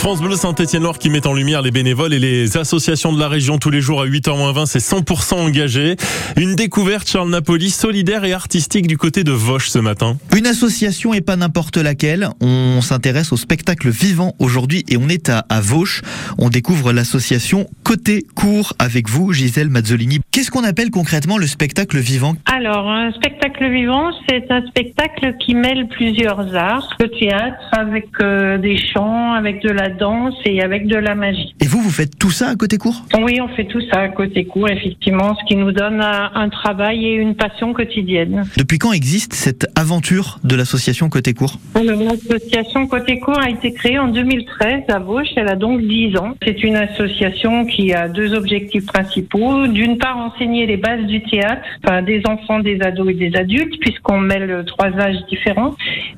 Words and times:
France 0.00 0.22
Bleu 0.22 0.34
Saint-Étienne-Loire 0.34 0.98
qui 0.98 1.10
met 1.10 1.26
en 1.26 1.34
lumière 1.34 1.60
les 1.60 1.70
bénévoles 1.70 2.14
et 2.14 2.18
les 2.18 2.56
associations 2.56 3.12
de 3.12 3.20
la 3.20 3.28
région 3.28 3.58
tous 3.58 3.68
les 3.68 3.82
jours 3.82 4.00
à 4.00 4.06
8h20, 4.06 4.64
c'est 4.64 4.78
100% 4.78 5.34
engagé. 5.34 5.96
Une 6.38 6.54
découverte 6.54 7.06
Charles 7.06 7.28
Napoli 7.28 7.68
solidaire 7.68 8.24
et 8.24 8.32
artistique 8.32 8.86
du 8.86 8.96
côté 8.96 9.24
de 9.24 9.32
Voche 9.32 9.68
ce 9.68 9.78
matin. 9.78 10.16
Une 10.34 10.46
association 10.46 11.12
et 11.12 11.20
pas 11.20 11.36
n'importe 11.36 11.76
laquelle. 11.76 12.30
On 12.40 12.80
s'intéresse 12.80 13.30
au 13.30 13.36
spectacle 13.36 13.90
vivant 13.90 14.32
aujourd'hui 14.38 14.86
et 14.88 14.96
on 14.96 15.10
est 15.10 15.28
à, 15.28 15.44
à 15.50 15.60
Vauche. 15.60 16.00
On 16.38 16.48
découvre 16.48 16.94
l'association 16.94 17.66
Côté 17.84 18.24
Court 18.34 18.72
avec 18.78 19.06
vous, 19.06 19.34
Gisèle 19.34 19.68
Mazzolini. 19.68 20.20
Qu'est-ce 20.32 20.50
qu'on 20.50 20.64
appelle 20.64 20.90
concrètement 20.90 21.36
le 21.36 21.46
spectacle 21.46 21.98
vivant? 21.98 22.36
Alors, 22.46 22.88
un 22.88 23.12
spectacle 23.12 23.70
vivant, 23.70 24.12
c'est 24.26 24.50
un 24.50 24.66
spectacle 24.66 25.36
qui 25.44 25.54
mêle 25.54 25.88
plusieurs 25.88 26.54
arts. 26.54 26.96
Le 27.00 27.08
théâtre 27.08 27.68
avec 27.72 28.06
euh, 28.22 28.56
des 28.56 28.78
chants, 28.78 29.34
avec 29.34 29.60
de 29.60 29.70
la 29.70 29.89
danse 29.90 30.34
et 30.44 30.62
avec 30.62 30.86
de 30.86 30.96
la 30.96 31.14
magie. 31.14 31.54
Et 31.60 31.66
vous, 31.66 31.80
vous 31.80 31.90
faites 31.90 32.18
tout 32.18 32.30
ça 32.30 32.48
à 32.48 32.56
Côté 32.56 32.78
Court? 32.78 33.02
Oui, 33.20 33.40
on 33.40 33.48
fait 33.48 33.64
tout 33.64 33.80
ça 33.92 34.00
à 34.00 34.08
côté 34.08 34.44
court, 34.44 34.68
effectivement, 34.68 35.36
ce 35.36 35.44
qui 35.46 35.56
nous 35.56 35.72
donne 35.72 36.00
un, 36.00 36.48
travail 36.48 37.06
et 37.06 37.14
une 37.14 37.34
passion 37.34 37.72
quotidienne. 37.72 38.44
Depuis 38.56 38.78
quand 38.78 38.92
existe 38.92 39.34
cette 39.34 39.66
aventure 39.76 40.38
de 40.44 40.56
l'association 40.56 41.08
Côté 41.08 41.34
Court? 41.34 41.58
L'association 41.74 42.86
Côté 42.86 43.20
Court 43.20 43.38
a 43.38 43.50
été 43.50 43.72
créée 43.72 43.98
en 43.98 44.08
2013 44.08 44.84
à 44.88 44.98
Vauche. 44.98 45.28
Elle 45.36 45.48
a 45.48 45.56
donc 45.56 45.80
10 45.80 46.16
ans. 46.18 46.34
C'est 46.44 46.62
une 46.62 46.76
association 46.76 47.66
qui 47.66 47.92
a 47.92 48.08
deux 48.08 48.34
objectifs 48.34 48.86
principaux. 48.86 49.66
D'une 49.66 49.98
part, 49.98 50.16
enseigner 50.16 50.66
les 50.66 50.76
bases 50.76 51.04
du 51.06 51.22
théâtre, 51.22 51.62
enfin, 51.84 52.02
des 52.02 52.22
enfants, 52.26 52.60
des 52.60 52.80
ados 52.82 53.10
et 53.10 53.14
des 53.14 53.36
adultes, 53.36 53.78
puisqu'on 53.80 54.20
mêle 54.20 54.64
trois 54.66 54.90
âges 54.98 55.24
différents. 55.28 55.74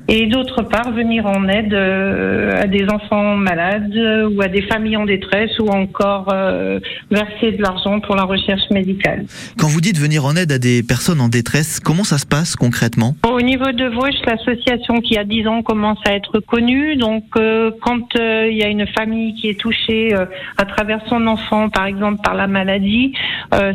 Et 0.07 0.27
d'autre 0.27 0.63
part, 0.63 0.91
venir 0.91 1.25
en 1.25 1.47
aide 1.47 1.73
euh, 1.73 2.61
à 2.61 2.67
des 2.67 2.87
enfants 2.89 3.35
malades 3.35 3.62
euh, 3.95 4.29
ou 4.29 4.41
à 4.41 4.47
des 4.47 4.61
familles 4.63 4.97
en 4.97 5.05
détresse 5.05 5.57
ou 5.59 5.67
encore 5.67 6.27
euh, 6.31 6.79
verser 7.11 7.51
de 7.51 7.61
l'argent 7.61 7.99
pour 7.99 8.15
la 8.15 8.23
recherche 8.23 8.69
médicale. 8.71 9.25
Quand 9.57 9.67
vous 9.67 9.81
dites 9.81 9.97
venir 9.97 10.25
en 10.25 10.35
aide 10.35 10.51
à 10.51 10.59
des 10.59 10.83
personnes 10.83 11.21
en 11.21 11.29
détresse, 11.29 11.79
comment 11.79 12.03
ça 12.03 12.17
se 12.17 12.25
passe 12.25 12.55
concrètement? 12.55 13.15
Au 13.29 13.41
niveau 13.41 13.71
de 13.71 13.85
Vauche, 13.85 14.19
l'association 14.25 15.01
qui 15.01 15.17
a 15.17 15.23
10 15.23 15.47
ans 15.47 15.61
commence 15.61 15.99
à 16.05 16.13
être 16.13 16.39
connue. 16.39 16.95
Donc, 16.95 17.23
euh, 17.37 17.71
quand 17.81 18.15
euh, 18.15 18.47
il 18.49 18.57
y 18.57 18.63
a 18.63 18.67
une 18.67 18.87
famille 18.87 19.35
qui 19.35 19.49
est 19.49 19.59
touchée 19.59 20.13
à 20.57 20.65
travers 20.65 20.99
son 21.07 21.27
enfant, 21.27 21.69
par 21.69 21.85
exemple 21.85 22.21
par 22.23 22.35
la 22.35 22.47
maladie, 22.47 23.13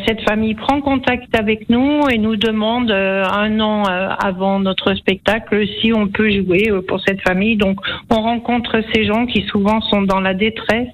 cette 0.07 0.23
famille 0.23 0.55
prend 0.55 0.81
contact 0.81 1.35
avec 1.37 1.69
nous 1.69 2.01
et 2.11 2.19
nous 2.19 2.37
demande 2.37 2.91
un 2.91 3.61
an 3.61 3.85
avant 3.85 4.61
notre 4.61 4.95
spectacle 4.95 5.67
si 5.81 5.93
on 5.93 6.09
peut 6.09 6.31
jouer 6.31 6.71
pour 6.87 7.01
cette 7.01 7.21
famille. 7.23 7.57
Donc, 7.57 7.79
on 8.11 8.21
rencontre 8.21 8.81
ces 8.93 9.05
gens 9.05 9.27
qui 9.27 9.43
souvent 9.49 9.78
sont 9.81 10.03
dans 10.03 10.21
la 10.21 10.35
détresse, 10.35 10.89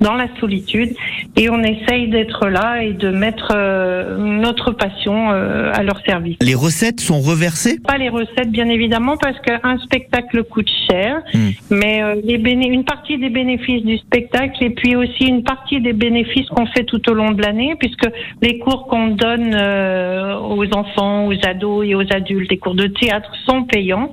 dans 0.00 0.14
la 0.14 0.28
solitude, 0.40 0.90
et 1.36 1.50
on 1.50 1.62
essaye 1.62 2.08
d'être 2.08 2.48
là 2.48 2.82
et 2.82 2.92
de 2.92 3.10
mettre 3.10 3.52
euh, 3.54 4.16
notre 4.18 4.72
passion 4.72 5.30
euh, 5.30 5.72
à 5.72 5.82
leur 5.82 6.00
service. 6.04 6.36
Les 6.40 6.54
recettes 6.54 7.00
sont 7.00 7.20
reversées? 7.20 7.78
Pas 7.86 7.98
les 7.98 8.08
recettes, 8.08 8.50
bien 8.50 8.68
évidemment, 8.68 9.16
parce 9.16 9.38
qu'un 9.40 9.78
spectacle 9.78 10.44
coûte 10.44 10.70
cher, 10.90 11.22
Hmm. 11.34 11.50
mais 11.70 12.02
euh, 12.02 12.14
les 12.24 12.38
une 12.48 12.84
partie 12.84 13.18
des 13.18 13.28
bénéfices 13.28 13.84
du 13.84 13.98
spectacle 13.98 14.64
et 14.64 14.70
puis 14.70 14.96
aussi 14.96 15.24
une 15.26 15.42
partie 15.42 15.80
des 15.80 15.92
bénéfices 15.92 16.48
qu'on 16.48 16.66
fait 16.66 16.84
tout 16.84 17.08
au 17.10 17.14
long 17.14 17.32
de 17.32 17.42
l'année, 17.42 17.74
puisque 17.78 18.08
les 18.40 18.58
cours 18.58 18.86
qu'on 18.86 19.08
donne 19.08 19.54
euh, 19.54 20.38
aux 20.38 20.74
enfants, 20.74 21.26
aux 21.26 21.46
ados 21.46 21.86
et 21.86 21.94
aux 21.94 22.10
adultes, 22.12 22.50
les 22.50 22.58
cours 22.58 22.74
de 22.74 22.86
théâtre 22.86 23.30
sont 23.46 23.64
payants. 23.64 24.12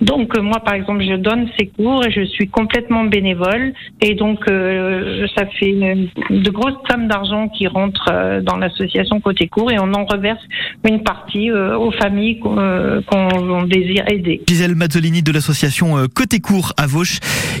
Donc 0.00 0.36
euh, 0.36 0.42
moi, 0.42 0.60
par 0.60 0.74
exemple, 0.74 1.04
je 1.04 1.14
donne 1.14 1.48
ces 1.58 1.66
cours 1.66 2.04
et 2.06 2.10
je 2.10 2.22
suis 2.22 2.48
complètement 2.48 3.04
bénévole, 3.04 3.74
et 4.00 4.14
donc 4.14 4.48
euh, 4.48 5.23
ça 5.34 5.46
fait 5.58 5.70
une- 5.70 6.08
de 6.30 6.50
grosses 6.50 6.74
sommes 6.90 7.08
d'argent 7.08 7.48
qui 7.48 7.66
rentrent 7.66 8.10
euh, 8.12 8.40
dans 8.42 8.56
l'association 8.56 9.20
Côté 9.20 9.48
Cours 9.48 9.70
et 9.70 9.78
on 9.78 9.92
en 9.94 10.04
reverse 10.04 10.40
une 10.88 11.02
partie 11.02 11.50
euh, 11.50 11.76
aux 11.78 11.92
familles 11.92 12.38
qu'on 12.40 12.56
euh, 12.58 13.66
désire 13.66 14.04
aider. 14.10 14.42
Gisèle 14.48 14.74
Mazzolini 14.74 15.22
de 15.22 15.32
l'association 15.32 15.96
Côté 16.14 16.40
Court 16.40 16.72
à 16.76 16.86
Vauche 16.86 17.18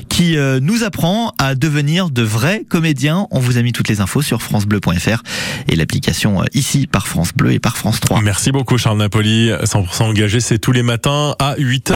qui 0.08 0.36
nous 0.62 0.84
apprend 0.84 1.32
à 1.38 1.54
devenir 1.54 2.10
de 2.10 2.22
vrais 2.22 2.62
comédiens. 2.68 3.26
On 3.30 3.40
vous 3.40 3.58
a 3.58 3.62
mis 3.62 3.72
toutes 3.72 3.88
les 3.88 4.00
infos 4.00 4.22
sur 4.22 4.42
francebleu.fr 4.42 5.22
et 5.68 5.76
l'application 5.76 6.42
ici 6.54 6.86
par 6.86 7.06
France 7.08 7.32
Bleu 7.34 7.52
et 7.52 7.58
par 7.58 7.76
France 7.76 8.00
3. 8.00 8.20
Merci 8.22 8.52
beaucoup 8.52 8.78
Charles 8.78 8.98
Napoli, 8.98 9.50
100% 9.50 10.04
engagé, 10.04 10.40
c'est 10.40 10.58
tous 10.58 10.72
les 10.72 10.82
matins 10.82 11.34
à 11.38 11.54
8h. 11.56 11.92